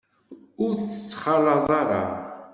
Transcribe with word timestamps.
Ur 0.63 0.73
tt-ttxalaḍeɣ 0.75 1.71
ara. 1.81 2.03